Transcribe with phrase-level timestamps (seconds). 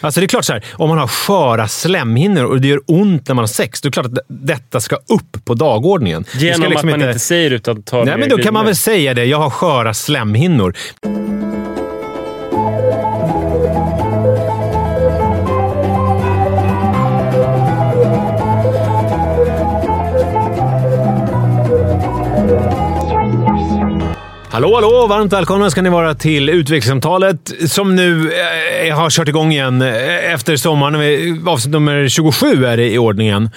[0.00, 3.28] Alltså det är klart så här, om man har sköra slemhinnor och det gör ont
[3.28, 6.24] när man har sex, då är det klart att detta ska upp på dagordningen.
[6.34, 8.76] Genom liksom att man inte säger det utan tar Nej, men då kan man väl
[8.76, 9.24] säga det.
[9.24, 10.74] Jag har sköra slemhinnor.
[24.52, 25.06] Hallå, hallå!
[25.06, 28.32] Varmt välkomna ska ni vara till utvecklingssamtalet som nu
[28.88, 31.48] eh, har kört igång igen eh, efter sommaren.
[31.48, 33.50] Avsnitt nummer 27 är det i ordningen.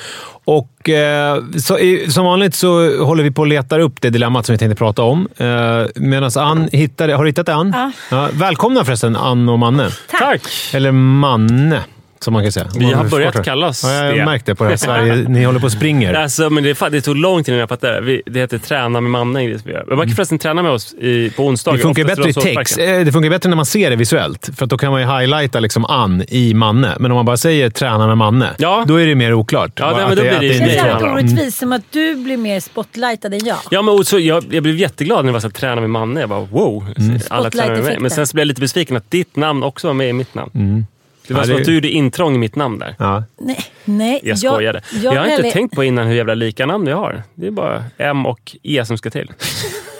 [0.46, 4.46] Och eh, så, i, Som vanligt så håller vi på att leta upp det dilemmat
[4.46, 5.28] som vi tänkte prata om.
[5.38, 7.14] Eh, Medan Ann hittar det.
[7.14, 7.92] Har du hittat det, Ann?
[8.12, 8.30] Ja.
[8.34, 9.90] välkomna förresten, Ann och Manne.
[10.20, 10.42] Tack!
[10.74, 11.82] Eller Manne,
[12.20, 12.68] som man kan säga.
[12.80, 14.20] Vi har börjat kallas ja, Jag det.
[14.20, 15.16] har märkt det på det här Sverige.
[15.30, 16.14] Ni håller på och springer.
[16.14, 18.02] Alltså, men det, det tog lång tid innan jag fattade.
[18.02, 19.58] Vi, det heter Träna med Manne.
[19.88, 21.78] Men Man kan förresten träna med oss i, på onsdagar.
[21.78, 22.78] Det funkar bättre i text.
[22.78, 25.08] Eh, Det funkar bättre när man ser det visuellt, för att då kan man ju
[25.08, 26.96] highlighta liksom Ann i Manne.
[27.00, 28.84] Men om man bara säger “träna med Manne”, Ja.
[28.88, 29.72] då är det mer oklart.
[29.76, 30.76] Ja, Bara men då blir det att ju Det nej.
[30.76, 31.12] känns om.
[31.12, 33.58] orättvist, som att du blir mer spotlightad än jag.
[33.72, 36.20] Ja, men så, jag, jag blev jätteglad när det var så här, träna med Manne.
[36.20, 37.20] Jag bara wow, Mm.
[37.30, 37.98] alla tränar med mig.
[38.00, 40.36] Men sen så blev jag lite besviken att ditt namn också var med i mitt
[40.36, 40.86] namn.
[41.28, 42.96] Det var Ja, som det- att du gjorde intrång i mitt namn där.
[43.00, 43.24] Ja.
[43.40, 44.20] Nej, nej.
[44.24, 44.82] Jag skojade.
[45.04, 47.24] Jag, har inte tänkt på innan hur jävla lika namn jag har.
[47.36, 49.32] Det är bara M och E som ska till.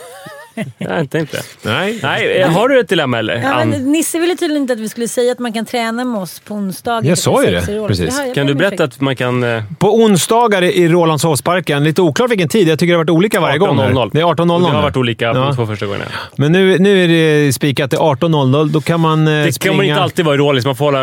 [0.78, 1.42] jag inte det.
[1.62, 1.98] Nej.
[2.02, 3.34] Nej, eh, har du ett dilemma eller?
[3.42, 6.20] Ja, men Nisse ville tydligen inte att vi skulle säga att man kan träna med
[6.20, 7.08] oss på onsdagar.
[7.08, 8.22] Jag sa ju det, precis.
[8.26, 9.42] Ja, Kan du berätta att man kan...
[9.44, 12.68] eh, På onsdagar i Rålambshovsparken, lite oklart vilken tid.
[12.68, 13.78] Jag tycker det har varit olika varje gång.
[13.78, 13.90] här.
[13.90, 14.10] 18.00.
[14.12, 15.32] Det är 18.00 Det har varit olika Ja.
[15.32, 16.04] de två första gångerna.
[16.36, 18.68] Men nu, nu är det spikat till 18.00.
[18.68, 19.72] Då kan man eh, Det springa...
[19.72, 20.64] kommer inte alltid vara i Rålis.
[20.64, 21.00] Man får hålla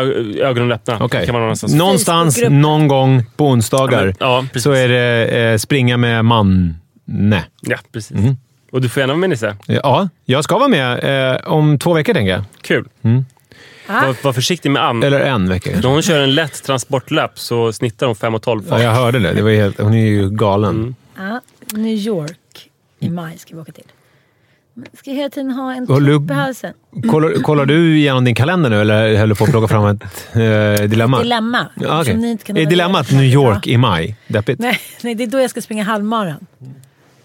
[0.48, 0.98] ögonen öppna.
[1.00, 1.24] Okej.
[1.26, 1.74] Kan man någonstans.
[1.74, 4.62] Någonstans, någon gång på onsdagar Ja, precis.
[4.62, 7.44] så är det eh, springa med Manne.
[7.62, 8.10] Ja, precis.
[8.16, 8.36] Mhm.
[8.74, 9.56] Och du får gärna vara med Nisse.
[9.66, 12.44] Ja, jag ska vara med eh, om två veckor, tänker jag.
[12.60, 12.88] Kul.
[13.86, 14.06] Ah.
[14.06, 15.02] Var, var försiktig med Ann.
[15.02, 15.70] Eller en vecka.
[15.70, 19.18] När hon kör en lätt transportlöp så snittar hon 5 och 12 Ja, jag hörde
[19.18, 19.32] det.
[19.32, 20.70] det var helt, hon är ju galen.
[20.74, 20.94] Mm.
[21.30, 21.40] Ja,
[21.78, 22.70] New York
[23.00, 23.84] i maj ska vi åka till.
[24.74, 26.72] Men Ska jag hela tiden ha en tupp i halsen?
[27.10, 30.02] Kollar, kollar du igenom din kalender nu eller håller på att plocka fram ett
[30.32, 31.22] eh, dilemma?
[31.22, 31.66] Dilemma.
[31.74, 32.00] Ja.
[32.00, 33.24] Eftersom ni inte kan Är dilemmat New.
[33.24, 34.16] York i maj?
[34.26, 34.60] Deppigt.
[34.60, 36.46] Nej, nej, det är då jag ska springa halvmaran.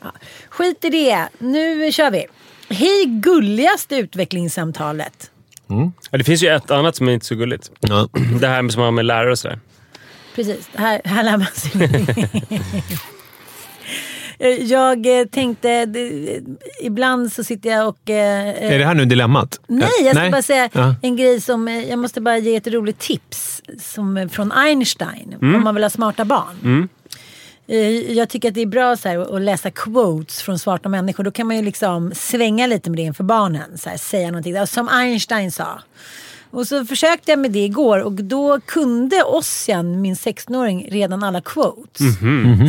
[0.02, 0.12] Ja.
[0.60, 1.28] Skit i det.
[1.40, 2.26] Nu kör vi.
[2.70, 5.32] Hej gulligaste utvecklingssamtalet.
[6.12, 7.72] Ja, det finns ju ett annat som är inte så gulligt.
[7.80, 8.08] Ja.
[8.42, 9.60] Det här med som har med lärare och sådär.
[10.36, 11.72] Precis, här, här lär man sig.
[14.40, 16.40] Eh, Jag eh, tänkte, det,
[16.82, 18.10] ibland så sitter jag och...
[18.10, 19.60] eh, eh, Är det här nu dilemmat?
[19.68, 20.96] Nej, Eh, jag ska bara säga Ja.
[21.02, 21.68] en grej som...
[21.68, 25.36] eh, Jag måste bara ge ett roligt tips som, eh, från Einstein.
[25.42, 25.56] Mm.
[25.56, 26.56] Om man vill ha smarta barn.
[26.82, 26.99] Eh,
[28.08, 31.24] Jag tycker att det är bra så här, att- läsa quotes från smarta människor.
[31.24, 33.78] Då kan man ju liksom svänga lite med det inför barnen.
[33.78, 34.68] Så här, säga någonting.
[34.68, 35.80] Som Einstein sa.
[36.52, 41.42] Och så försökte jag med det igår och då kunde Ossian, min 16-åring, redan alla
[41.42, 41.98] quotes.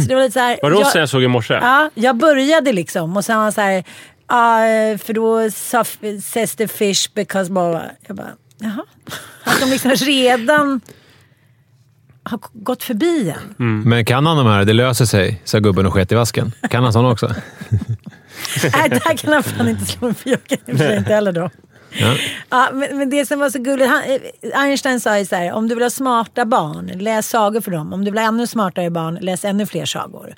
[0.02, 1.54] Så det var lite så här, Var det jag- oss jag såg i morse?
[1.54, 3.84] Ja, jag började liksom och sen var han så här,
[4.28, 4.58] "Ja,
[4.98, 5.84] för då sa,
[6.22, 8.84] says the fish because bara, jag bara, jaha.
[9.44, 10.80] Att de liksom redan
[12.22, 13.82] har gått förbi en.
[13.82, 14.64] Men kan han de här?
[14.64, 16.52] Det löser sig, sa gubben och sket i vasken.
[16.70, 17.26] Kan han sån också?
[18.72, 20.96] Nej, där kan han fan inte slå mig för jag kan i och för sig
[20.96, 21.50] inte heller då.
[21.92, 22.14] Ja.
[22.50, 25.52] Ja, men, men det som var så gulligt, han, eh, Einstein sa ju så här,
[25.52, 27.92] om du vill ha smarta barn, läs sagor för dem.
[27.92, 30.34] Om du vill ha ännu smartare barn, läs ännu fler sagor.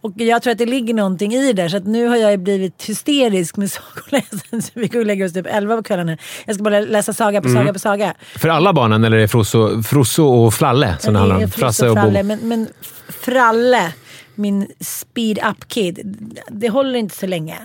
[0.00, 2.84] Och jag tror att det ligger någonting i det, så att nu har jag blivit
[2.88, 4.62] hysterisk med sagoläsande.
[4.62, 6.18] Så vi går och lägger oss typ 11 på kvällen.
[6.44, 8.14] Jag ska bara läsa saga på saga på saga.
[8.36, 11.50] För alla barnen, eller är det Frosso, Frosso och Flalle som det handlar om?
[11.50, 12.68] Frasse och Fralle, men, men
[13.08, 13.92] Fralle,
[14.34, 16.18] min speed up kid,
[16.48, 17.58] det håller inte så länge.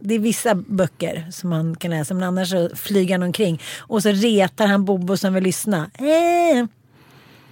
[0.00, 3.62] Det är vissa böcker som man kan läsa, men annars så flyger han omkring.
[3.78, 5.90] Och så retar han Bobo som vill lyssna.
[5.98, 6.66] Eh.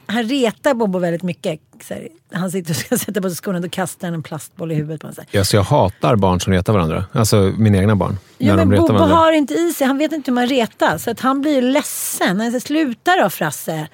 [0.06, 1.60] Han retar Bobo väldigt mycket.
[1.90, 4.74] Här, han sitter och ska sätta på sig skorna, då kastar han en plastboll i
[4.74, 5.24] huvudet på honom.
[5.30, 7.04] Ja, så jag hatar barn som retar varandra.
[7.12, 8.18] Alltså mina egna barn.
[8.38, 9.16] Ja, när men de Bobo varandra.
[9.16, 10.98] har inte i sig, han vet inte hur man retar.
[10.98, 12.40] Så att han blir ju ledsen.
[12.40, 13.88] Han säger sluta då Frasse.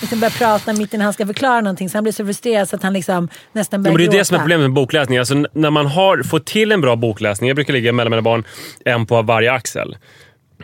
[0.00, 1.90] Liksom börjar prata mitt innan han ska förklara någonting.
[1.90, 4.06] Så han blir så frustrerad så att han liksom nästan Ja, börjar men det är
[4.06, 4.18] gråta.
[4.18, 5.18] det som är problemet med bokläsning.
[5.18, 8.44] Alltså, när man har fått till en bra bokläsning, jag brukar ligga mellan mina barn
[8.84, 9.96] en på varje axel.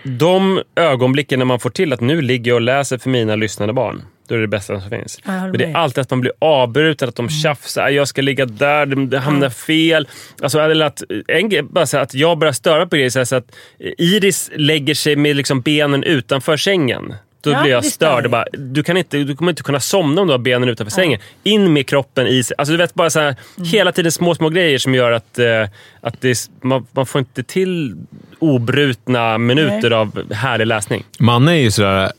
[0.05, 3.73] de ögonblicken när man får till att nu ligger jag och läser för mina lyssnande
[3.75, 4.03] barn.
[4.31, 5.19] Då är det det bästa som finns.
[5.25, 7.89] Ja, Men det är alltid att man blir avbruten, att de tjafsar.
[7.89, 10.09] Jag ska ligga där, det- hamnar fel.
[10.43, 13.11] Alltså, eller att, en, bara så här, att jag börjar störa på grejer.
[13.11, 13.53] Så, här, så att
[13.99, 17.15] Iris lägger sig med liksom benen utanför sängen.
[17.43, 18.31] Då Ja, blir jag störd.
[18.31, 21.21] Bara, du, kan inte, du kommer inte kunna somna om du har benen utanför sängen.
[21.43, 22.55] In med kroppen i sig.
[22.59, 23.69] Alltså, du vet, bara så här, Mm.
[23.71, 25.67] Hela tiden små, små grejer som gör att, eh,
[26.01, 27.95] att det, är- man, man får inte till
[28.39, 31.05] obrutna minuter av härlig läsning.
[31.19, 32.13] Manne är ju sådär...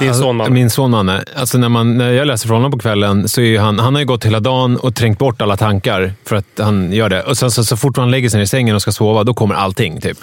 [0.00, 0.50] Din son Manne.
[0.50, 1.24] Min son Manne.
[1.36, 4.00] Alltså när, man, när jag läser för honom på kvällen så är han, han har
[4.00, 7.22] ju gått hela dagen och trängt bort alla tankar för att han gör det.
[7.22, 9.34] Och sen så, så fort han lägger sig ner i sängen och ska sova, då
[9.34, 10.00] kommer allting.
[10.00, 10.18] typ.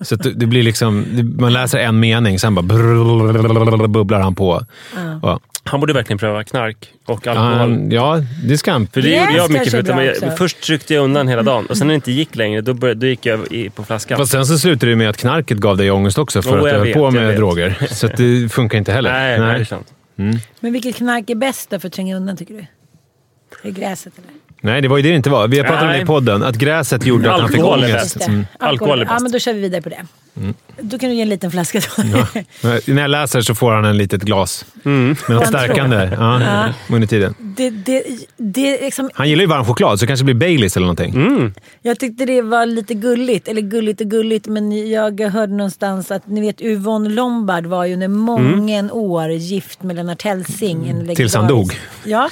[0.00, 1.04] Så att det, det blir liksom,
[1.38, 4.62] man läser en mening, sen bara brrr, bubblar han på.
[5.22, 5.40] Ja.
[5.64, 7.72] Han borde verkligen pröva knark och alkohol.
[7.72, 8.86] Um, ja, det ska han.
[8.86, 10.20] För det gjorde jag mycket förut.
[10.22, 12.74] jag, först tryckte jag undan hela dagen och sen när det inte gick längre, då,
[12.74, 14.18] började, då gick jag i, på flaskan.
[14.18, 16.62] Fast sen så slutade det med att knarket gav dig ångest också för oh, att
[16.62, 17.86] du jag höll på med droger.
[17.90, 19.12] Så att det funkar inte heller.
[19.12, 19.54] Nej, nej.
[19.54, 19.92] det är sant.
[20.60, 22.60] Men vilket knark är bäst då för att tränga undan tycker du?
[22.60, 22.66] Är
[23.62, 24.45] det gräset eller?
[24.66, 25.48] Nej, det var ju det det inte var.
[25.48, 27.88] Vi har pratat om det i podden, att gräset gjorde att han fick Alkohol är
[27.88, 28.14] ångest.
[28.14, 28.28] bäst.
[28.28, 28.46] Mm.
[28.58, 30.06] Alkohol är Ja, men då kör vi vidare på det.
[30.80, 32.02] Då kan du ge en liten flaska då.
[32.94, 35.16] När jag läser så får han en litet glas Mm.
[35.28, 37.34] med något stärkande ja, under tiden.
[37.38, 38.02] det, det,
[38.36, 41.14] det, liksom, Han gillar ju varm choklad, så det kanske blir Baileys eller någonting.
[41.14, 41.54] Mm.
[41.82, 46.26] jag tyckte det var lite gulligt, eller gulligt och gulligt, men jag hörde någonstans att
[46.26, 50.88] ni vet Yvonne Lombard var ju under många år gift med Lennart Hellsing.
[50.88, 51.80] En Tills han legendarisk- dog.
[52.04, 52.28] Ja,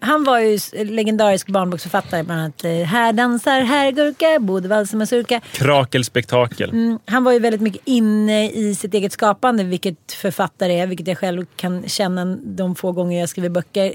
[0.00, 2.64] han var ju legendarisk barnboksförfattare bland annat.
[2.64, 5.40] eh, Här dansar herrgurka, både vals och mazurka.
[5.52, 6.70] Krakelspektakel.
[6.70, 11.06] Mm, han var ju väldigt mycket inne i sitt eget skapande, vilket författare är, vilket
[11.06, 13.92] jag själv kan känna de få gånger jag skriver böcker.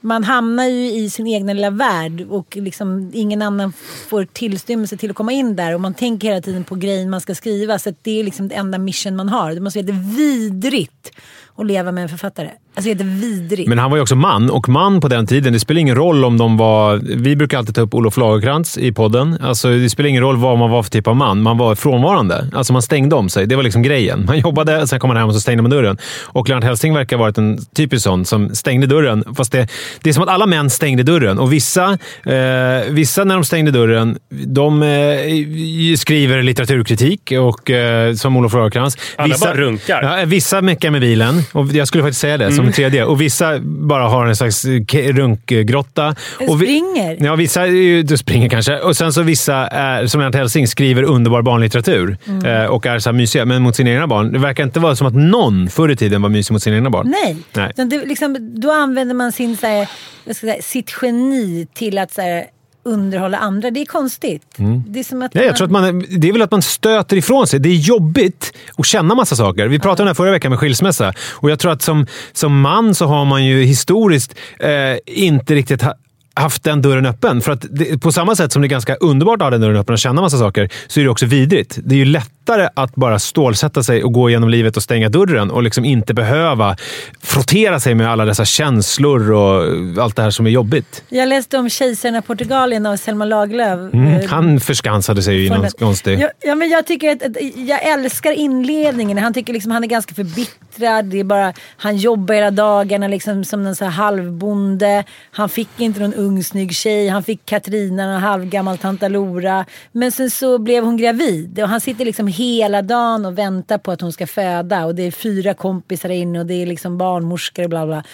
[0.00, 3.72] Man hamnar ju i sin egna lilla värld och liksom ingen annan
[4.08, 7.20] får tillstymmelse till att komma in där och man tänker hela tiden på grejen man
[7.20, 9.54] ska skriva så att det är liksom det enda mission man har.
[9.54, 11.12] Det måste vara vidrigt
[11.56, 12.50] att leva med en författare.
[12.76, 13.68] Alltså det är vidrigt.
[13.68, 16.24] Men han var ju också man, och man på den tiden, det spelar ingen roll
[16.24, 17.00] om de var...
[17.16, 19.38] Vi brukar alltid ta upp Olof Lagercrantz i podden.
[19.42, 21.42] Alltså, det spelar ingen roll vad man var för typ av man.
[21.42, 22.48] Man var frånvarande.
[22.52, 23.46] Alltså man stängde om sig.
[23.46, 24.24] Det var liksom grejen.
[24.26, 25.98] Man jobbade, sen kom man hem och så stängde man dörren.
[26.22, 29.24] Och Lennart Hellsing verkar ha varit en typisk sån som stängde dörren.
[29.36, 29.68] Fast det,
[30.00, 31.38] det är som att alla män stängde dörren.
[31.38, 38.36] Och vissa, eh, vissa när de stängde dörren, de eh, skriver litteraturkritik, och, eh, som
[38.36, 38.96] Olof Lagercrantz.
[39.16, 40.18] Alla bara runkar.
[40.18, 41.42] Ja, vissa meckar med bilen.
[41.52, 42.63] Och jag skulle faktiskt säga det Mm.
[42.64, 43.04] Som tredje.
[43.04, 44.64] Och vissa bara har en slags
[45.12, 46.14] runkgrotta.
[46.48, 47.16] Och vi- Springer.
[47.24, 47.66] Ja, vissa
[48.02, 48.78] du springer kanske.
[48.78, 52.46] Och sen så vissa, är, som Lennart Hellsing, skriver underbar barnlitteratur Mm.
[52.46, 53.44] eh, och är så här mysiga.
[53.44, 54.32] Men mot sina egna barn.
[54.32, 56.90] Det verkar inte vara som att någon förr i tiden var mysig mot sina egna
[56.90, 57.14] barn.
[57.24, 57.86] Nej, Nej.
[57.86, 59.88] Det, liksom, då använder man sin, så här,
[60.24, 62.44] vad ska jag säga, sitt geni till att så här,
[62.84, 63.70] underhålla andra.
[63.70, 64.42] Det är konstigt.
[64.86, 66.62] Det är som att Ja, jag man- tror att man, det är väl att man
[66.62, 67.60] stöter ifrån sig.
[67.60, 69.66] Det är jobbigt att känna massa saker.
[69.68, 71.12] Vi pratade om det här förra veckan med skilsmässa.
[71.32, 74.70] Och jag tror att som, som man så har man ju historiskt eh,
[75.06, 75.94] inte riktigt ha,
[76.34, 77.40] haft den dörren öppen.
[77.40, 79.76] För att det, på samma sätt som det är ganska underbart att ha den dörren
[79.76, 81.78] öppen och känna massa saker, så är det också vidrigt.
[81.84, 82.04] Det är ju
[82.44, 86.14] lättare att bara stålsätta sig och gå igenom livet och stänga dörren och liksom inte
[86.14, 86.76] behöva
[87.22, 91.04] frottera sig med alla dessa känslor och allt det här som är jobbigt.
[91.08, 93.94] Jag läste om Kejsaren av Portugalien av Selma Lagerlöf.
[93.94, 96.18] Mm, Eh, han förskansade sig ju i någon konstig...
[96.20, 97.22] Ja, ja, men jag, tycker att,
[97.56, 99.18] jag älskar inledningen.
[99.18, 101.04] Han tycker liksom han är ganska förbittrad.
[101.04, 105.04] Det är bara, han jobbar hela dagarna liksom som en så halvbonde.
[105.30, 107.08] Han fick inte någon ung snygg tjej.
[107.08, 109.64] Han fick Katrina, en halvgammal tanta Lora.
[109.92, 111.60] Men sen så blev hon gravid.
[111.62, 114.84] Och han sitter liksom hela dagen och väntar på att hon ska föda.
[114.84, 118.04] Och det är fyra kompisar inne och det är liksom barnmorskor och bla bla.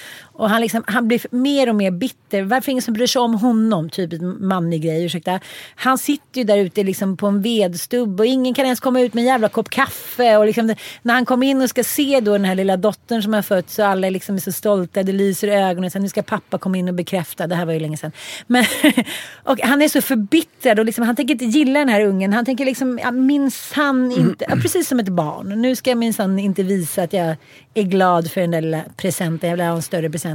[0.41, 2.43] Och han, liksom, han blir mer och mer bitter.
[2.43, 3.91] Varför ingen som bryr sig om honom?
[3.91, 5.41] Typ manlig grej, ursäkta.
[5.75, 9.15] Han sitter ju där ute liksom på en vedstubb och ingen kan ens komma ut
[9.15, 10.37] med en jävla kopp kaffe.
[10.37, 13.33] Och liksom, när han kommer in och ska se då den här lilla dottern som
[13.33, 15.91] har fötts så alla liksom är så stolta, det lyser i ögonen.
[15.91, 17.47] Sen nu ska pappa komma in och bekräfta.
[17.47, 18.13] Det här var ju länge sedan.
[18.47, 18.65] Men,
[19.45, 22.33] och han är så förbittrad och liksom, han tänker inte gilla den här ungen.
[22.33, 25.63] Han tänker liksom, ja, minsann inte, ja, precis som ett barn.
[25.63, 27.37] Nu ska jag minsann inte visa att jag
[27.75, 29.51] är glad för den där lilla presenten.
[29.51, 30.30] Jag vill ha en större present.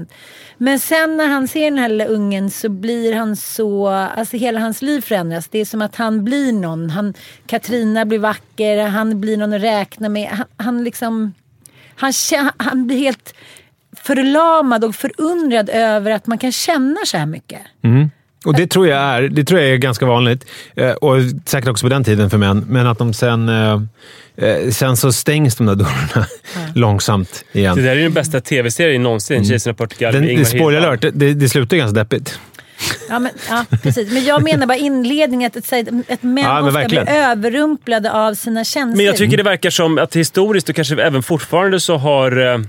[0.58, 4.60] Men sen när han ser den här lilla ungen så blir han så, alltså hela
[4.60, 5.48] hans liv förändras.
[5.48, 6.90] Det är som att han blir någon.
[6.90, 7.14] Han,
[7.46, 10.30] Katrina blir vacker, han blir någon att räkna med.
[10.30, 11.34] Han, han liksom,
[11.96, 12.14] han,
[12.58, 13.36] han blir helt
[13.98, 17.62] förlamad och förundrad över att man kan känna så här mycket.
[17.82, 18.10] Mm.
[18.46, 20.46] Och det tror jag är, det tror jag är ganska vanligt.
[20.76, 22.66] Eh, och säkert också på den tiden för män.
[22.70, 23.50] Men att de sen...
[23.50, 23.82] Eh,
[24.38, 26.26] eh, sen så stängs de där dörrarna
[26.76, 27.76] långsamt igen.
[27.76, 29.46] Det där är den bästa tv-serien någonsin.
[29.46, 32.40] Kejsaren av Portugal Den, Ingmar spoiler alert, det, det slutar ganska deppigt.
[33.10, 34.12] Ja, men, ja, precis.
[34.12, 38.64] Men jag menar bara inledningen, att, att, att, att män Ja, blir överrumplade av sina
[38.64, 38.98] känslor.
[38.98, 42.66] Men jag tycker det verkar som att historiskt och kanske även fortfarande så har...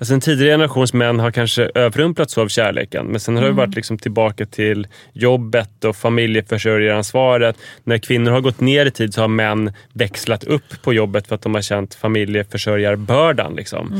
[0.00, 3.06] Alltså en tidigare generations män har kanske överrumplats av kärleken.
[3.06, 7.56] Men sen har det varit liksom tillbaka till jobbet och familjeförsörjaransvaret.
[7.84, 11.34] När kvinnor har gått ner i tid så har män växlat upp på jobbet för
[11.34, 13.54] att de har känt familjeförsörjarbördan.
[13.54, 13.92] Liksom.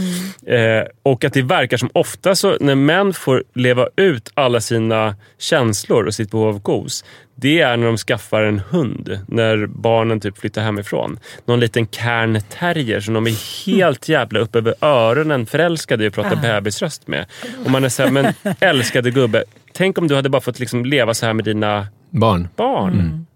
[0.46, 5.16] Eh, och att det verkar som ofta så när män får leva ut alla sina
[5.38, 7.04] känslor och sitt behov av gos.
[7.40, 9.18] Det är när de skaffar en hund.
[9.28, 11.18] När barnen typ flyttar hemifrån.
[11.44, 16.12] Någon liten cairn terrier som de är helt jävla upp över öronen förälskade i och
[16.14, 17.26] pratar bebisröst med.
[17.64, 19.44] Och man är såhär, men älskade gubbe.
[19.72, 22.48] Tänk om du hade bara fått liksom leva så här med dina Barn.
[22.56, 23.26] barn.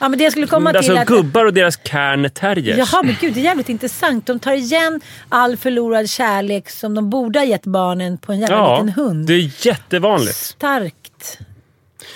[0.00, 1.06] Ja, men det skulle komma Alltså till att...
[1.08, 2.78] gubbar och deras cairn terriers.
[2.92, 4.26] Jaha, men gud det är jävligt intressant.
[4.26, 8.56] De tar igen all förlorad kärlek som de borde ha gett barnen på en jävla
[8.56, 9.26] Ja, liten hund.
[9.26, 10.36] det är jättevanligt.
[10.36, 11.38] Starkt.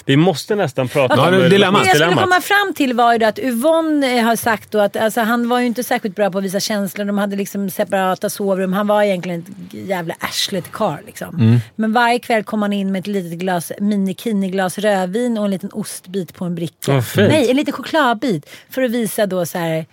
[0.04, 1.82] Vi måste nästan prata Ja, om det dilemmat.
[1.82, 4.96] Det jag skulle komma fram till var ju att Yvonne eh, har sagt då att
[4.96, 7.04] alltså, han var ju inte särskilt bra på att visa känslor.
[7.04, 8.72] De hade liksom separata sovrum.
[8.72, 11.34] Han var egentligen ett jävla arslet karl liksom.
[11.40, 11.58] Mm.
[11.76, 15.70] Men varje kväll kom han in med ett litet glas mini-kini-glas rödvin och en liten
[15.72, 17.02] ostbit på en bricka.
[17.02, 17.28] Fint.
[17.28, 18.50] Nej, en liten chokladbit.
[18.70, 19.86] För att visa då så här...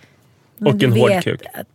[0.60, 1.42] Och en hård kuk.
[1.54, 1.66] att-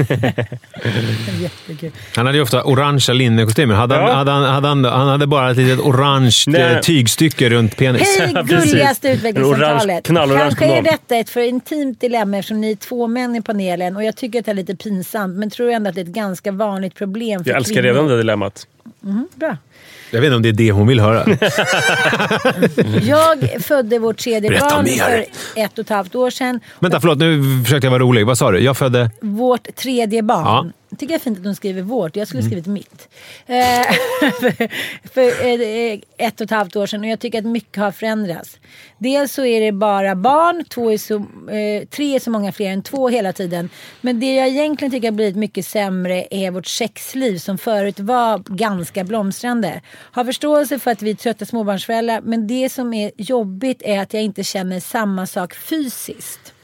[1.40, 1.90] Jättekul.
[2.16, 3.74] Han hade ju ofta orangea linnekostymer.
[3.74, 4.12] Hade han, Ja.
[4.14, 6.62] hade han, hade han, han hade bara ett litet orange Nej.
[6.74, 8.18] eh, tygstycke runt penis.
[8.20, 10.06] Hej gulligaste utvecklingssamtalet.
[10.06, 14.04] Kanske är detta ett för intimt dilemma eftersom ni är två män i panelen och
[14.04, 16.52] jag tycker att det är lite pinsamt men tror ändå att det är ett ganska
[16.52, 17.88] vanligt problem för Jag älskar kvinnor.
[17.88, 18.66] redan det dilemmat.
[19.34, 19.56] Bra.
[20.10, 21.24] Jag vet inte om det är det hon vill höra.
[23.02, 25.24] Jag födde vårt tredje barn för
[25.56, 26.60] ett och ett halvt år sedan.
[26.78, 27.18] Vänta, förlåt.
[27.18, 28.26] Nu försökte jag vara rolig.
[28.26, 28.58] Vad sa du?
[28.58, 29.10] Jag födde...
[29.20, 30.72] Vårt tredje barn.
[30.90, 30.96] Mm.
[30.96, 32.16] Jag tycker det är fint att de skriver vårt.
[32.16, 33.08] Jag skulle skrivit mitt.
[33.46, 33.56] Eh,
[34.40, 34.68] för
[35.08, 37.00] för eh, ett och ett halvt år sedan.
[37.00, 38.58] Och jag tycker att mycket har förändrats.
[38.98, 40.64] Dels så är det bara barn.
[40.64, 41.14] Två är så,
[41.50, 43.68] eh, tre är så många fler än två hela tiden.
[44.00, 48.38] Men det jag egentligen tycker har blivit mycket sämre är vårt sexliv som förut var
[48.38, 49.80] ganska blomstrande.
[49.90, 52.20] Har förståelse för att vi är trötta småbarnsföräldrar.
[52.20, 56.54] Men det som är jobbigt är att jag inte känner samma sak fysiskt.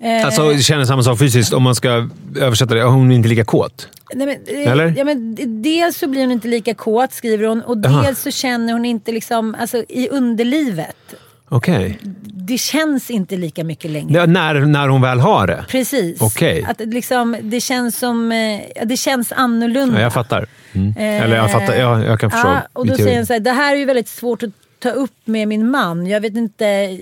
[0.00, 2.08] Eh, Alltså, känner samma sak fysiskt om man ska
[2.40, 2.82] översätta det.
[2.82, 3.88] Hon är inte lika kåt.
[4.14, 4.94] Nej, men, eh, Eller?
[4.96, 8.02] Ja, men, dels så blir hon inte lika kåt skriver hon och Jaha.
[8.02, 10.96] dels så känner hon inte liksom, alltså i underlivet.
[11.48, 11.98] Okej.
[12.24, 14.20] Det känns inte lika mycket längre.
[14.20, 15.64] Det- När, när hon väl har det?
[15.68, 16.20] Precis.
[16.20, 16.64] Okej.
[16.68, 19.96] Att liksom, det känns som, eh, det känns annorlunda.
[19.96, 20.46] Ja, jag fattar.
[20.72, 20.88] Mm.
[20.98, 21.74] Eh, Eller jag fattar.
[21.76, 22.48] Ja, jag kan förstå.
[22.48, 24.90] Ja, och då säger han så här, det här är ju väldigt svårt att ta
[24.90, 26.06] upp med min man.
[26.06, 26.98] Jag vet inte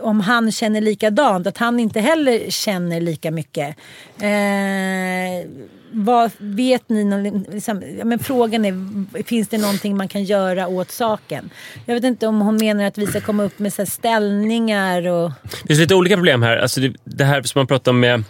[0.00, 3.76] om han känner likadant, att han inte heller känner lika mycket.
[4.20, 5.50] Eh,
[5.92, 7.04] vad vet ni?
[7.04, 11.50] någon- Liksom, ja, men frågan är, finns det någonting man kan göra åt saken?
[11.86, 15.06] Jag vet inte om hon menar att vi ska komma upp med så här ställningar
[15.08, 15.32] och...
[15.62, 16.56] Det finns lite olika problem här.
[16.56, 18.24] Alltså det, det här som man pratar om med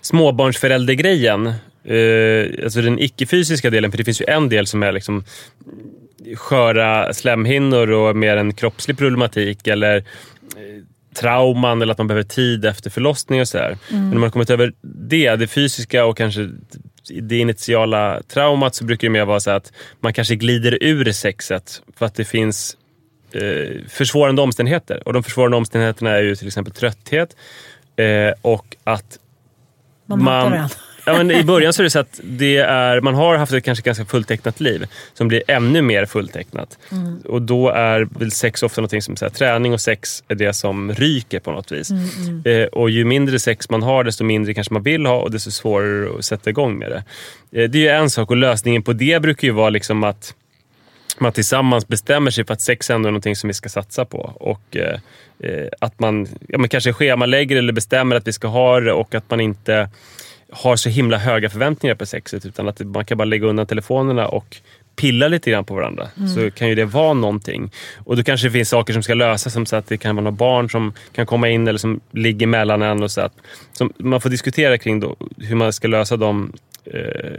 [0.00, 1.46] småbarnsföräldergrejen.
[1.84, 3.90] Eh, alltså den icke-fysiska delen.
[3.90, 5.24] För det finns ju en del som är liksom
[6.36, 9.66] sköra slemhinnor och mer en kroppslig problematik.
[9.66, 10.02] Eller eh,
[11.16, 13.78] trauman eller att man behöver tid efter förlossning och sådär.
[13.90, 16.50] Men när man har kommit över det, det fysiska och kanske
[17.20, 21.82] det initiala traumat så brukar det mer vara så att man kanske glider ur sexet
[21.96, 22.76] för att det finns
[23.32, 25.02] eh, försvårande omständigheter.
[25.06, 27.36] Och de försvårande omständigheterna är ju till exempel trötthet
[27.96, 29.18] eh, och att
[30.06, 30.70] Man hatar varandra.
[31.06, 33.64] Ja, men I början så är det så att det är, man har haft ett
[33.64, 36.78] kanske ganska fulltecknat liv som blir ännu mer fulltecknat.
[36.92, 37.20] Mm.
[37.20, 40.52] Och då är väl sex ofta någonting som så här, träning och sex är det
[40.52, 41.90] som ryker på något vis.
[41.90, 45.30] Mm, Eh, och ju mindre sex man har desto mindre kanske man vill ha och
[45.30, 47.04] desto svårare att sätta igång med det.
[47.62, 50.34] Eh, det är ju en sak och lösningen på det brukar ju vara liksom att
[51.18, 54.32] man tillsammans bestämmer sig för att sex ändå är någonting som vi ska satsa på.
[54.34, 55.00] Och eh,
[55.40, 59.14] eh, att man ja, men kanske schemalägger eller bestämmer att vi ska ha det och
[59.14, 59.88] att man inte
[60.50, 64.28] har så himla höga förväntningar på sexet utan att man kan bara lägga undan telefonerna
[64.28, 64.56] och
[64.96, 66.08] pilla lite grann på varandra.
[66.34, 67.70] Så kan ju det vara någonting.
[67.96, 70.24] Och då kanske det finns saker som ska lösas som så att det kan vara
[70.24, 73.02] några barn som kan komma in eller som ligger mellan en.
[73.02, 73.32] Och så att,
[73.72, 76.52] som man får diskutera kring då, hur man ska lösa de
[76.84, 77.38] eh,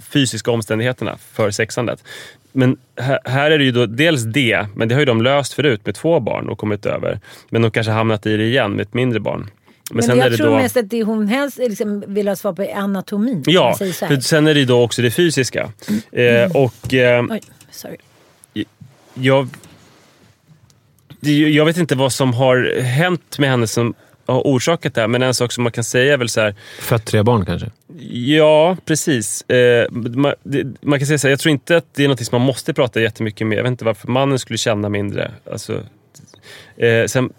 [0.00, 2.04] fysiska omständigheterna för sexandet.
[2.52, 5.52] Men här, här är det ju då dels det, men det har ju de löst
[5.52, 7.20] förut med två barn och kommit över.
[7.50, 9.50] Men de kanske hamnat i det igen med ett mindre barn.
[9.90, 10.56] Men, Men, sen jag är det tror då...
[10.56, 13.36] mest att det hon helst liksom vill ha svar på är anatomin.
[13.36, 15.72] om Ja, för sen är det ju då också det fysiska.
[16.12, 17.96] Eh, och eh, Oj, sorry.
[19.14, 19.48] jag,
[21.50, 23.94] jag vet inte vad som har hänt med henne som
[24.26, 25.08] har orsakat det här.
[25.08, 27.70] Men en sak som man kan säga är väl så här, Fött tre barn kanske?
[28.10, 29.50] Ja, precis.
[29.50, 32.26] Eh, man, det, man kan säga så här, jag tror inte att det är något
[32.26, 33.58] som man måste prata jättemycket med.
[33.58, 35.30] Jag vet inte varför mannen skulle känna mindre.
[35.52, 35.82] Alltså,
[36.76, 37.32] eh, sen,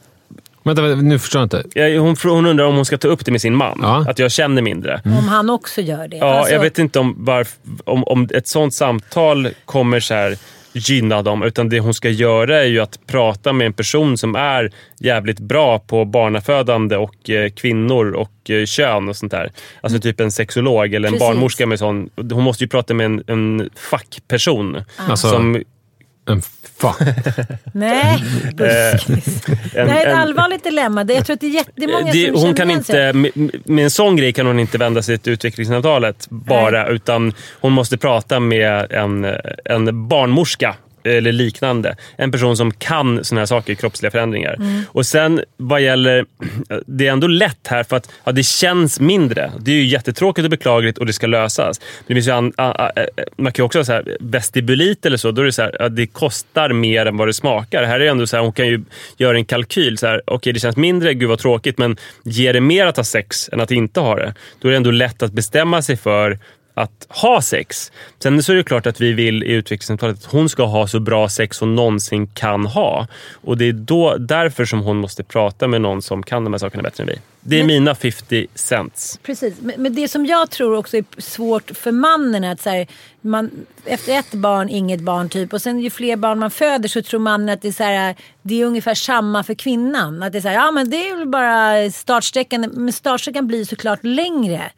[0.65, 1.99] Vänta, vänta, nu förstår jag inte.
[1.99, 3.79] hon, hon undrar om hon ska ta upp det med sin man.
[3.81, 4.05] Ja.
[4.09, 5.01] Att jag känner mindre.
[5.05, 6.17] Om han också gör det.
[6.17, 10.37] Ja, Alltså, jag vet inte om, varf, om, om ett sånt samtal kommer så här
[10.73, 11.43] gynna dem.
[11.43, 15.39] Utan det hon ska göra är ju att prata med en person som är jävligt
[15.39, 19.51] bra på barnafödande och eh, kvinnor och eh, kön och sånt där.
[19.81, 21.27] Alltså typ en sexolog eller en Precis.
[21.27, 22.09] barnmorska med sån.
[22.15, 24.77] Hon måste ju prata med en, en fackperson.
[24.97, 25.63] Alltså, Som,
[26.27, 26.41] en
[26.77, 26.95] fuck.
[27.73, 29.41] Nej, buskis.
[29.73, 31.03] det en, här är ett en- allvarligt dilemma.
[31.03, 33.31] Det- Jag tror att det är jättemånga det, som hon känner kan inte, med,
[33.65, 36.87] med en sån grej kan hon inte vända sig till utvecklingssamtalet bara.
[36.87, 39.25] Utan hon måste prata med en,
[39.65, 41.95] en barnmorska eller liknande.
[42.17, 44.57] En person som kan såna här saker, kroppsliga förändringar.
[44.87, 46.25] Och sen vad gäller...
[46.85, 49.51] Det är ändå lätt här för att ja, det känns mindre.
[49.59, 51.79] Det är ju jättetråkigt och beklagligt och det ska lösas.
[51.79, 53.05] Men det finns ju an, a, a, a,
[53.37, 55.31] man kan ju också ha så här, vestibulit eller så.
[55.31, 57.83] Då är det så här, ja, det kostar mer än vad det smakar.
[57.83, 58.83] Här är det ändå så här, hon kan ju
[59.17, 59.97] göra en kalkyl.
[59.97, 61.77] Så här, Okej, det känns mindre, gud vad tråkigt.
[61.77, 64.33] Men ger det mer att ha sex än att inte ha det?
[64.61, 66.39] Då är det ändå lätt att bestämma sig för
[66.75, 67.91] att ha sex.
[68.19, 70.99] Sen så är det klart att vi vill i utvecklingssamtalet att hon ska ha så
[70.99, 73.07] bra sex hon någonsin kan ha.
[73.33, 76.57] Och det är då, därför som hon måste prata med någon som kan de här
[76.57, 77.19] sakerna bättre än vi.
[77.47, 79.19] Det är mina 50 cents.
[79.23, 82.69] Precis, men, men det som jag tror också är svårt för mannen är att så
[82.69, 82.87] här,
[83.21, 83.51] man,
[83.85, 85.53] efter ett barn, inget barn typ.
[85.53, 88.15] Och sen ju fler barn man föder så tror mannen att det är, så här,
[88.41, 90.23] det är ungefär samma för kvinnan.
[90.23, 92.61] Att det är så här, ja men det är väl bara startsträckan.
[92.61, 94.71] Men startsträckan blir såklart längre.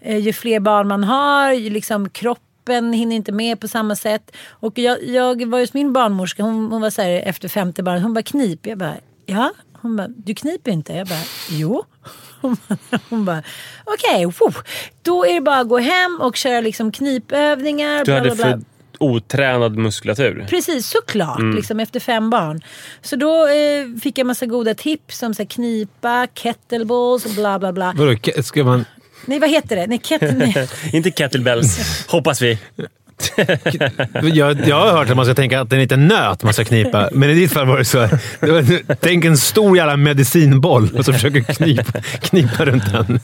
[0.00, 4.36] Eh, ju fler barn man har, ju liksom kroppen hinner inte med på samma sätt.
[4.48, 8.02] Och jag, jag var hos min barnmorska, hon, hon var så här efter femte barnet,
[8.02, 8.66] hon bara knip.
[8.66, 8.94] Jag bara,
[9.26, 9.52] ja?
[9.72, 10.92] Hon bara, du kniper inte?
[10.92, 11.84] Jag bara, jo.
[12.42, 13.42] Hon bara, hon bara
[13.84, 14.62] okej, okay,
[15.02, 18.04] då är det bara att gå hem och köra liksom knipövningar.
[18.04, 18.44] Du hade bla, bla.
[18.44, 18.60] för
[19.00, 20.46] otränad muskulatur.
[20.48, 21.38] Precis, såklart.
[21.38, 21.56] Mm.
[21.56, 22.60] Liksom, efter fem barn.
[23.02, 27.58] Så då eh, fick jag massa goda tips som så här, knipa, kettleballs och bla
[27.58, 27.94] bla bla.
[27.96, 28.84] Vadå, ska man...
[29.26, 29.86] Nej, vad heter det?
[29.86, 30.68] Nej, ket- nej.
[30.92, 32.58] Inte kettlebells, hoppas vi.
[34.34, 36.52] Jag, jag har hört att man ska tänka att det är en liten nöt man
[36.52, 38.18] ska knipa, men i ditt fall var det så här.
[38.40, 43.20] Det var, tänk en stor jävla medicinboll och så försöker knipa, knipa runt den.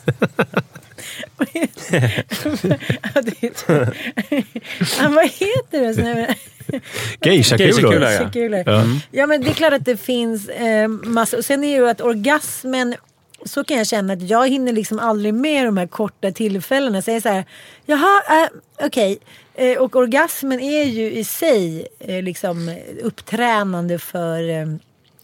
[5.01, 6.35] Ja, vad heter det?
[7.23, 8.63] Geisha-kulor.
[8.67, 8.85] Ja.
[9.11, 9.27] Ja.
[9.27, 11.39] men det är klart att det finns eh, massor.
[11.39, 12.95] Och sen är det ju att orgasmen
[13.47, 17.03] så kan jag känna att jag hinner liksom aldrig med de här korta tillfällena.
[17.03, 17.45] Så jag är så här,
[17.87, 19.19] jaha, äh, okej.
[19.55, 24.67] Eh, och orgasmen är ju i sig eh, liksom upptränande för eh,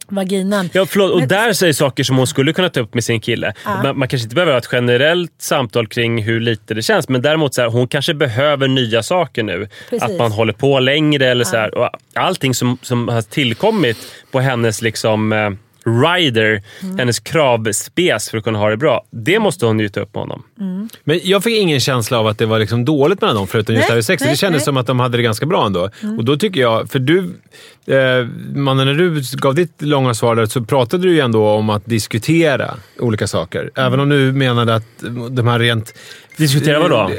[0.09, 0.71] vaginan.
[0.73, 1.13] Ja, förlåt.
[1.13, 3.55] Och Men- där säger saker som hon skulle kunna ta upp med sin kille.
[3.65, 7.23] Man, man kanske inte behöver ha ett generellt samtal kring hur lite det känns, men
[7.23, 9.69] däremot så här, hon kanske behöver nya saker nu.
[9.91, 10.03] Precis.
[10.11, 11.75] Att man håller på längre eller så här.
[11.75, 13.99] Och allting som, som har tillkommit
[14.31, 15.33] på hennes liksom
[15.85, 16.99] rider, Mm.
[16.99, 19.05] hennes kravspes för att kunna ha det bra.
[19.11, 20.43] Det måste hon ju ta upp med honom.
[21.05, 23.83] Men jag fick ingen känsla av att det var liksom dåligt mellan dem, förutom just
[23.83, 24.21] Nej, det här med sex.
[24.23, 24.65] nej, Det kändes nej.
[24.65, 25.91] som att de hade det ganska bra ändå.
[26.19, 27.19] Och då tycker jag, för du,
[27.87, 31.71] eh, mannen, när du gav ditt långa svar där så pratade du ju ändå om
[31.71, 33.71] att diskutera olika saker.
[33.75, 34.85] Även om du menade att
[35.31, 35.95] de här rent...
[36.37, 37.11] Diskutera vad då?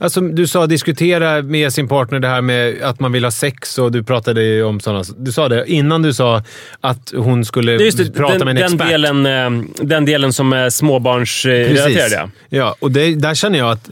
[0.00, 3.78] Alltså, du sa diskutera med sin partner det här med att man vill ha sex
[3.78, 5.04] och du pratade om sådana...
[5.18, 6.42] Du sa det innan du sa
[6.80, 8.88] att hon skulle Det prata den, med en den, expert.
[8.88, 12.12] delen, eh, den delen som är småbarnsrelaterad.
[12.12, 12.28] Ja.
[12.48, 13.90] Ja, och det, där känner jag att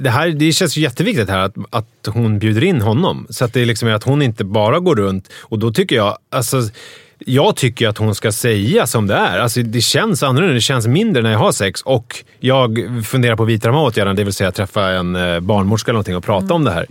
[0.00, 3.26] det, här, det känns jätteviktigt här att, att hon bjuder in honom.
[3.30, 5.28] Så att det liksom är att hon inte bara går runt.
[5.40, 6.62] Och då tycker jag, alltså,
[7.26, 9.38] jag tycker att hon ska säga som det är.
[9.38, 13.42] Alltså, det känns annorlunda, det känns mindre när jag har sex och jag funderar på
[13.42, 16.24] att vidta de här åtgärderna, det vill säga träffa en eh, barnmorska eller någonting och
[16.24, 16.86] prata om det här.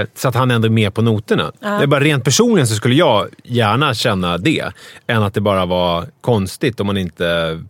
[0.00, 1.52] Eh, så att han ändå är med på noterna.
[1.60, 4.72] Det är bara rent personligen så skulle jag gärna känna det,
[5.06, 7.60] än att det bara var konstigt om man inte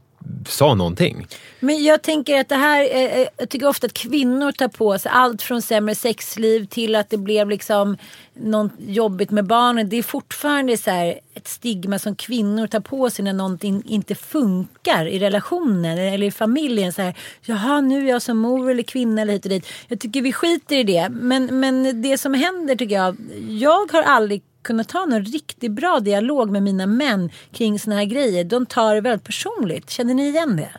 [0.48, 1.26] sa någonting.
[1.60, 4.98] Men jag tänker att det här, eh, eh, jag tycker ofta att kvinnor tar på
[4.98, 7.96] sig allt från sämre sexliv till att det blev liksom
[8.34, 9.88] något jobbigt med barnen.
[9.88, 14.14] Det är fortfarande så här ett stigma som kvinnor tar på sig när någonting inte
[14.14, 16.92] funkar i relationen eller i familjen.
[16.92, 19.66] Så här, Jaha, nu är jag som mor eller kvinna eller hit och dit.
[19.88, 21.08] Jag tycker vi skiter i det.
[21.08, 23.16] Men, men det som händer tycker jag,
[23.48, 28.04] jag har aldrig kunna ta någon riktigt bra dialog med mina män kring såna här
[28.04, 28.44] grejer.
[28.44, 29.90] De tar det väldigt personligt.
[29.90, 30.70] Känner ni igen det?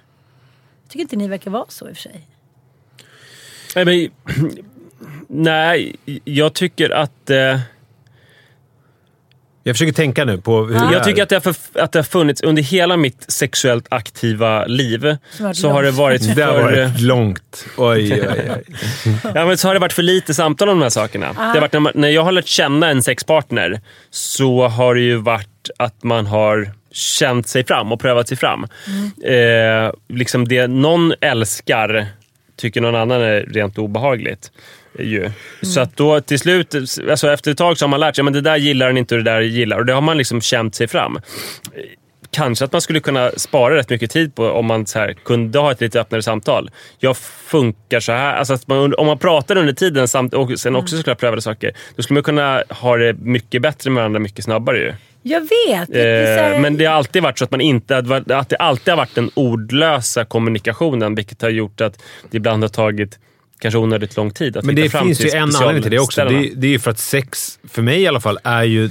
[0.83, 2.27] Jag tycker inte ni verkar vara så i och för sig.
[3.75, 4.09] Nej, men,
[5.27, 7.29] nej, jag tycker att...
[7.29, 7.59] Eh,
[9.67, 11.99] jag försöker tänka nu på hur det Jag tycker att det, har för, att det
[11.99, 15.17] har funnits under hela mitt sexuellt aktiva liv.
[15.53, 16.61] Så har det varit Det har för...
[16.61, 17.65] varit långt.
[17.77, 18.63] Oj, oj, oj.
[19.35, 21.33] Ja, men så har det varit för lite samtal om de här sakerna.
[21.33, 25.01] Det har varit när, man, när jag har lärt känna en sexpartner så har det
[25.01, 28.67] ju varit att man har känt sig fram och prövat sig fram.
[29.23, 32.07] Eh, liksom det någon älskar
[32.55, 34.51] tycker någon annan är rent obehagligt.
[34.99, 35.31] Ju.
[35.61, 36.75] Så att då till slut,
[37.09, 39.15] alltså efter ett tag så har man lärt sig men det där gillar den inte
[39.15, 39.77] och det där gillar.
[39.77, 41.19] Och det har man liksom känt sig fram.
[42.31, 45.59] Kanske att man skulle kunna spara rätt mycket tid på om man så här, kunde
[45.59, 46.69] ha ett lite öppnare samtal.
[46.99, 48.35] Jag funkar så här.
[48.35, 51.71] Alltså att man, om man pratar under tiden samt, och sen också såklart prövade saker,
[51.95, 54.77] då skulle man kunna ha det mycket bättre med varandra mycket snabbare.
[54.77, 54.93] Ju.
[55.23, 55.87] Jag vet.
[55.93, 58.89] Det Eh, här- men det har alltid varit så att, man inte, att det alltid
[58.89, 61.99] har varit den ordlösa kommunikationen, vilket har gjort att
[62.31, 63.19] det ibland har tagit
[63.59, 66.25] kanske onödigt lång tid att Men det finns ju en anledning till det också.
[66.25, 68.89] Det, det är ju för att sex, för mig i alla fall, är ju...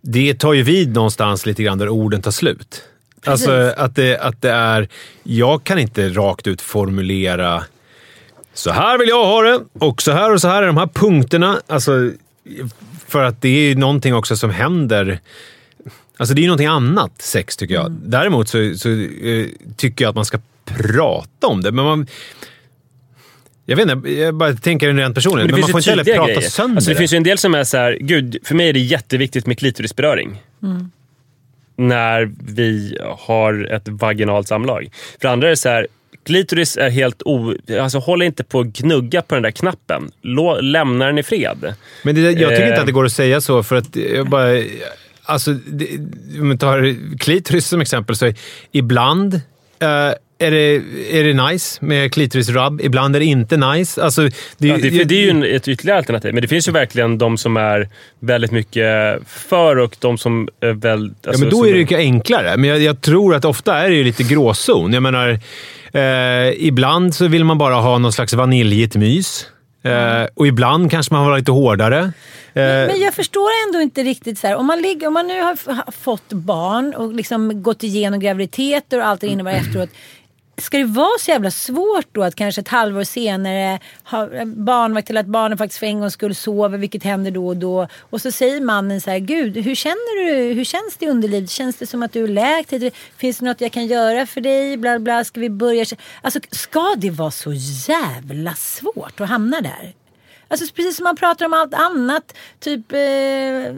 [0.00, 2.82] Det tar ju vid någonstans lite grann där orden tar slut.
[3.24, 4.88] Alltså att det, att det är...
[5.22, 7.64] Jag kan inte rakt ut formulera
[8.54, 10.86] så här vill jag ha det och så här och så här är de här
[10.86, 11.60] punkterna.
[11.66, 12.10] Alltså,
[13.08, 15.20] för att det är ju någonting också som händer.
[16.16, 17.92] Alltså det är ju någonting annat, sex, tycker jag.
[17.92, 21.72] Däremot så, så eh, tycker jag att man ska prata om det.
[21.72, 22.06] Men man,
[23.66, 25.46] jag vet inte, jag bara tänker rent personligen.
[25.50, 26.50] Men, det man finns får inte heller prata grejer.
[26.50, 26.94] sönder alltså, det.
[26.94, 26.98] det.
[26.98, 29.58] finns ju en del som är så här, gud, för mig är det jätteviktigt med
[29.58, 30.42] klitorisberöring.
[31.76, 34.88] När vi har ett vaginalt samlag.
[35.20, 35.86] För andra är det så här,
[36.26, 37.54] klitoris är helt o...
[37.80, 40.10] Alltså håll inte på att gnugga på den där knappen.
[40.22, 41.74] Lå, lämna den i fred.
[42.02, 42.68] Men det, jag tycker Eh.
[42.68, 44.62] inte att det går att säga så, för att jag bara...
[45.26, 45.88] Alltså, det,
[46.40, 48.32] om vi tar klitoris som exempel, så
[48.72, 49.34] ibland
[49.78, 54.02] eh, är, det, är det nice med klitorisrubb, ibland är det inte nice.
[54.02, 54.22] Alltså,
[54.58, 56.34] det, Ja, det, det är ju en, ett ytterligare alternativ.
[56.34, 57.88] Men det finns ju verkligen de som är
[58.20, 61.12] väldigt mycket för och de som är väl...
[61.22, 62.56] Ja, alltså, men då är det ju enklare.
[62.56, 64.92] Men jag, jag tror att ofta är det ju lite gråzon.
[64.92, 65.38] Jag menar,
[65.92, 69.46] eh, ibland så vill man bara ha någon slags vaniljigt mys.
[69.84, 71.98] Eh, och ibland kanske man vill vara lite hårdare.
[71.98, 75.40] Eh, Men jag förstår ändå inte riktigt så här, om man, ligger, om man nu
[75.42, 79.90] har fått barn och liksom gått igenom graviditeter och allt det innebär efteråt.
[80.56, 85.16] Ska det vara så jävla svårt då att kanske ett halvår senare ha barnvakt till
[85.16, 87.88] att barnen faktiskt för en gångs skull sover, vilket händer då och då.
[88.00, 91.50] Och så säger mannen så här, gud hur känner du, hur känns det i underlivet?
[91.50, 92.94] Känns det som att du är läkt?
[93.16, 94.76] Finns det något jag kan göra för dig?
[94.76, 95.84] Bla bla, ska vi börja?
[96.22, 97.52] Alltså ska det vara så
[97.88, 99.94] jävla svårt att hamna där?
[100.48, 102.36] Alltså precis som man pratar om allt annat.
[102.60, 102.98] Typ eh,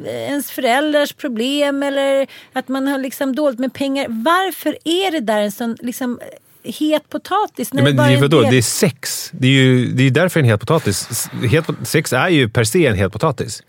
[0.07, 4.07] ens föräldrars problem eller att man har liksom dåligt med pengar.
[4.09, 6.21] Varför är det där en sån liksom
[6.67, 7.73] het potatis?
[7.73, 8.41] När Ja, men det är, vadå?
[8.41, 9.31] del- det är sex.
[9.33, 11.29] Det är ju det är därför en het potatis.
[11.51, 13.63] Het, sex är ju per se en het potatis.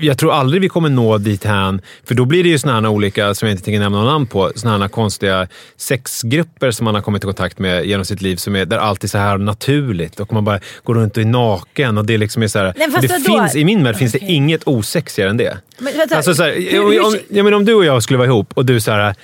[0.00, 2.86] Jag tror aldrig vi kommer nå dit här, för då blir det ju såna här
[2.86, 6.94] olika, som jag inte tänker nämna någon namn på, såna här konstiga sexgrupper som man
[6.94, 9.38] har kommit i kontakt med genom sitt liv, som är, där allt är så här
[9.38, 11.98] naturligt och man bara går runt och är naken.
[11.98, 13.24] Och det liksom är så här, Nej, det vadå?
[13.42, 14.32] finns, I min värld finns det Okej.
[14.34, 15.58] inget osexigare än det.
[15.78, 18.02] Men vänta, Alltså så här, hur- om, hur- om, ja, men om du och jag
[18.02, 19.14] skulle vara ihop och du så här,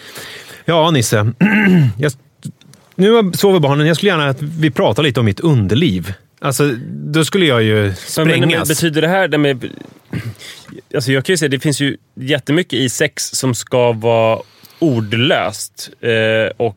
[0.65, 1.17] ja Nisse,
[1.99, 2.13] jag,
[2.97, 6.13] nu sover barnen, jag skulle gärna att vi pratar lite om mitt underliv.
[6.41, 8.51] Alltså, då skulle jag ju Men, men, sprängas.
[8.51, 9.29] men, betyder det här...
[9.29, 9.71] Det med,
[10.95, 14.41] alltså jag kan ju säga det finns ju jättemycket i sex som ska vara
[14.79, 15.91] ordlöst.
[16.01, 16.11] Eh,
[16.57, 16.77] och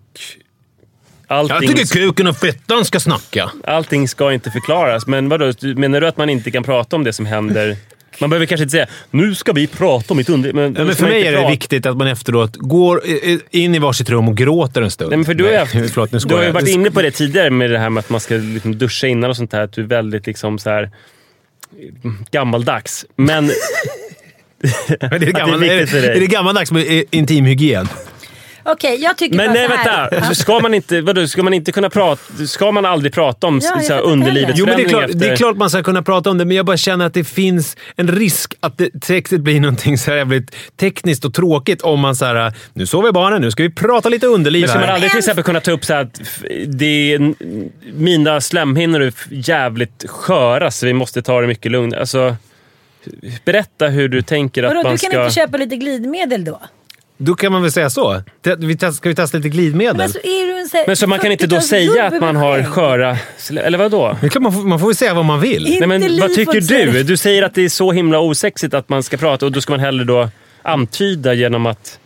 [1.27, 3.51] jag allting, tycker kuken och fettan ska snacka.
[3.63, 5.07] allting ska inte förklaras.
[5.07, 7.77] Men vadå, menar du att man inte kan prata om det som händer?
[8.19, 10.53] Man behöver kanske inte säga nu ska vi prata om mitt under...
[10.53, 13.01] Men, Ja, men för mig är det viktigt att man efteråt går
[13.51, 15.09] in i varsitt rum och gråter en stund.
[15.09, 17.01] Nej, men för du, har ju haft, förlåt, nu du har ju varit inne på
[17.01, 19.61] det tidigare med det här med att man ska liksom duscha innan och sånt här.
[19.61, 20.89] Att du är väldigt liksom så här
[22.31, 23.05] gammaldags.
[23.15, 23.51] Men
[24.61, 24.71] Men
[25.13, 27.87] är, det gammal, är är, är det gammaldags med eh, intimhygien?
[28.71, 30.11] Okej, jag tycker Men bara nej, så här.
[30.11, 30.35] vänta.
[30.35, 32.45] Ska man inte, vadå, ska man inte kunna prata...
[32.47, 35.19] Ska man aldrig prata om Ja, så här, underlivets Jo, men det är, klart, efter...
[35.19, 37.23] det är klart man ska kunna prata om det, men jag bara känner att det
[37.23, 41.99] finns en risk att det, textet blir någonting så här jävligt tekniskt och tråkigt om
[41.99, 44.89] man så här, nu sover barnen, nu ska vi prata lite underliv Men ska man
[44.89, 46.21] aldrig till exempel kunna ta upp så här att
[46.67, 47.33] det är,
[47.93, 51.95] mina slemhinnor är jävligt sköra så vi måste ta det mycket lugnt.
[51.95, 52.35] Alltså,
[53.45, 55.23] berätta hur du tänker att Vadå, man du kan ska...
[55.23, 56.61] inte köpa lite glidmedel då?
[57.21, 58.21] Då kan man väl säga så.
[58.93, 59.95] Ska vi testa lite glidmedel?
[59.95, 60.19] Men, alltså,
[60.71, 63.17] så Men så man kan inte då 40-talsgubbe säga att man har sköra...
[63.49, 64.17] Eller vadå?
[64.21, 65.67] Det man, får, man får väl säga vad man vill.
[65.67, 67.03] Inte Nej, men vad tycker du?
[67.03, 69.73] Du säger att det är så himla osexigt att man ska prata och då ska
[69.73, 70.29] man hellre då
[70.61, 71.99] antyda genom att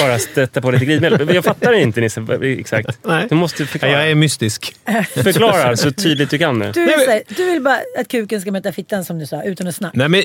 [0.00, 1.34] bara stötta på lite glidmedel.
[1.34, 2.98] Jag fattar inte Nisse, exakt.
[3.04, 3.26] Nej.
[3.28, 3.92] Du måste förklara.
[3.92, 4.76] jag är mystisk.
[5.14, 6.72] Förklara så tydligt du kan nu.
[6.72, 9.74] Du vill, du vill bara att kuken ska möta fittan som du sa, utan att
[9.74, 9.98] snacka.
[9.98, 10.22] Nej, men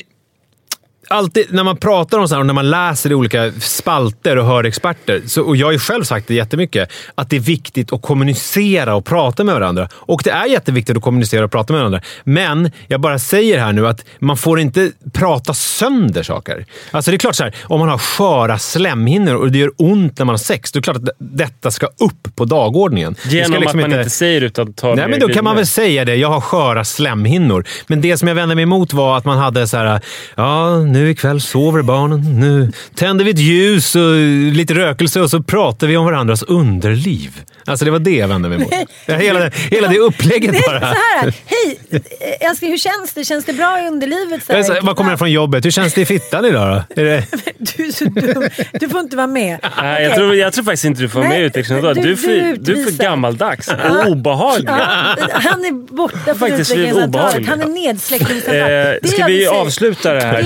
[1.12, 4.46] alltid när man pratar om sånt här och när man läser i olika spalter och
[4.46, 7.94] hör experter, så, och jag har ju själv sagt det jättemycket, att det är viktigt
[7.94, 9.90] att kommunicera och prata med varandra.
[9.94, 12.02] Och det är jätteviktigt att kommunicera och prata med varandra.
[12.24, 16.66] Men jag bara säger här nu att man får inte prata sönder saker.
[16.92, 20.18] Alltså det är klart så här, om man har sköra slemhinnor och det gör ont
[20.18, 23.16] när man har sex, då är det klart att detta ska upp på dagordningen.
[23.24, 26.06] Genom liksom att man inte säger utan tar Nej, men då kan man väl säga
[26.06, 26.16] det.
[26.16, 27.66] Jag har sköra slemhinnor.
[27.88, 30.02] Men det som jag vände mig emot var att man hade så här,
[30.36, 32.40] ja, nu ikväll sover barnen.
[32.40, 34.16] Nu tänder vi ett ljus och
[34.54, 37.42] lite rökelse och så pratar vi om varandras underliv.
[37.66, 38.74] Alltså det var det jag vände mig emot.
[39.06, 40.80] Ja, Hela, det- hela det upplägget Det är bara.
[40.80, 40.86] så
[41.22, 41.80] här, hej
[42.40, 43.24] älskling hur känns det?
[43.26, 44.44] Känns det bra i underlivet?
[44.46, 45.66] Så Jag här, Vad kommer jag från jobbet?
[45.66, 47.02] Hur känns det i fittan idag då?
[47.02, 47.24] Är det...
[47.78, 48.50] Du är så dum.
[48.80, 49.60] Du får inte vara med.
[49.82, 50.18] Nej, jag, Okej.
[50.18, 52.04] tror, jag tror faktiskt inte du får vara med i utvecklingssamtalet.
[52.04, 54.70] du- Du, du du är för gammaldags och obehaglig.
[54.70, 57.48] Ja, han är borta från Faktiskt utvecklingssamtalet.
[57.48, 58.60] Han är nedsläckningssamtal.
[58.62, 58.68] Eh,
[59.02, 60.42] Det ska jag vi avsluta det här?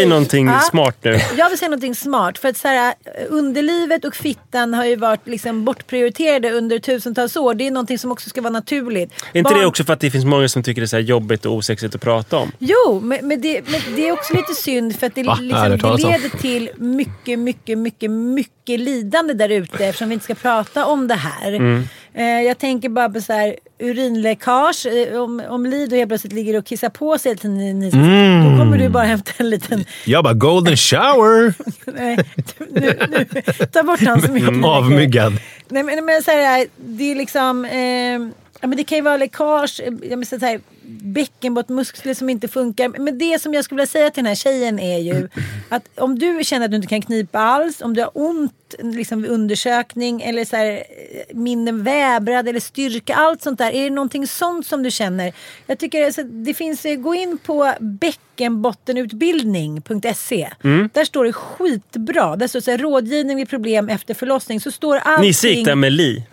[0.00, 0.60] Säga- någonting Ja.
[0.60, 1.18] smart nu.
[1.36, 2.38] Jag vill säga någonting smart.
[2.38, 2.94] För att så här,
[3.28, 7.54] underlivet och fittan har ju varit liksom bortprioriterade under tusentals år.
[7.54, 9.12] Det är någonting som också ska vara naturligt.
[9.32, 10.96] Är inte Barn- det också för att det finns många som tycker det är så
[10.96, 12.52] här jobbigt och osexigt att prata om?
[12.58, 15.96] Jo, men, men, det, men det är också lite synd för att det, liksom, det
[15.96, 21.08] leder till mycket, mycket, mycket, mycket lidande där ute eftersom vi inte ska prata om
[21.08, 21.52] det här.
[21.52, 21.88] Mm.
[22.14, 24.86] Eh, jag tänker bara på så här, urinläckage.
[24.86, 28.50] Eh, om, om Lido helt plötsligt ligger och kissar på sig ni, Mm.
[28.50, 29.84] då kommer du bara hämta en liten...
[30.06, 31.54] Jag bara golden shower.
[31.94, 32.18] Nej,
[32.70, 34.64] nu, nu, ta bort hans mick.
[34.64, 35.32] Avmyggad.
[35.68, 37.64] Nej men, men så här, det är liksom...
[37.64, 40.60] Eh, ja, men det kan ju vara läckage, eh, jag menar, så här,
[40.90, 42.88] bäckenbottmuskler som inte funkar.
[42.88, 45.28] Men det som jag skulle vilja säga till den här tjejen är ju
[45.68, 49.22] att om du känner att du inte kan knipa alls, om du har ont liksom,
[49.22, 50.82] vid undersökning eller så här,
[51.34, 53.72] mindre väbrad eller styrka, allt sånt där.
[53.72, 55.32] Är det någonting sånt som du känner?
[55.66, 60.50] Jag tycker alltså, det finns, eh, gå in på bäckenbottenutbildning.se.
[60.92, 62.36] Där står det skitbra.
[62.36, 64.60] Där står det så här, rådgivning vid problem efter förlossning.
[64.60, 65.26] Så står allting...
[65.26, 66.24] Nisse gick där med Li.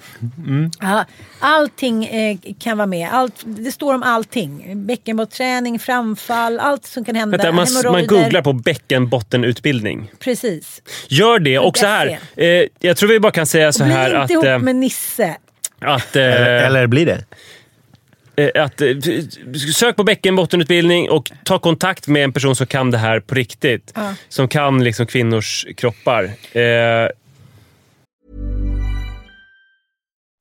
[0.79, 1.05] Ja,
[1.39, 3.09] allting eh, kan vara med.
[3.11, 4.46] Allt, det står om allting.
[4.75, 7.37] Bäckenbotträning, framfall, allt som kan hända.
[7.37, 10.11] Vänta, man, man googlar på bäckenbottenutbildning.
[10.19, 10.81] Precis.
[11.07, 11.59] Gör det.
[11.59, 14.31] Och så här, eh, jag tror vi bara kan säga så Bli här inte att...
[14.31, 15.35] ihop eh, med Nisse.
[15.81, 17.23] att eh, Eller, eller blir det?
[18.55, 18.87] eh, att, eh,
[19.73, 23.91] sök på bäckenbottenutbildning och ta kontakt med en person som kan det här på riktigt.
[23.95, 24.13] Ja.
[24.29, 26.23] Som kan liksom kvinnors kroppar.
[26.51, 27.09] Eh,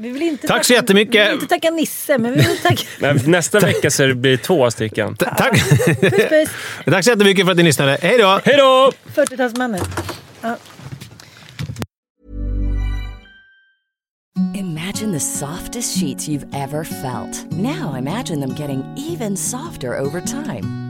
[0.00, 1.14] Vi vill inte Tack så tacka- jättemycket.
[1.14, 2.82] Vi vill inte tacka Nisse, men vi vill tacka...
[2.98, 5.16] Men Nästa vecka så blir det två stycken.
[5.16, 5.52] Ta- Tack.
[6.00, 6.48] Puss puss.
[6.84, 7.98] Tack så jättemycket för att ni lyssnade.
[8.02, 8.40] Hej då!
[8.44, 8.92] Hej då!
[9.14, 9.84] 40-talsmannen.
[10.40, 10.56] Ja.
[14.54, 17.52] Imagine the softest sheets you've ever felt.
[17.52, 20.89] Now imagine them getting even softer over time.